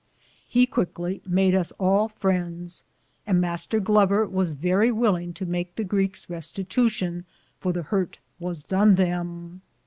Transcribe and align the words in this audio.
He 0.47 0.65
quickly 0.65 1.21
made 1.27 1.53
us 1.53 1.71
all 1.73 2.09
frendes, 2.09 2.83
and 3.27 3.39
Mr. 3.39 3.79
Glover 3.83 4.25
was 4.25 4.49
verrie 4.53 4.89
willinge 4.89 5.35
to 5.35 5.45
make 5.45 5.75
the 5.75 5.83
Greekes 5.85 6.25
restetution 6.27 7.25
for 7.59 7.71
the 7.71 7.83
hurte 7.83 8.17
was 8.39 8.63
Done 8.63 8.95
them. 8.95 9.61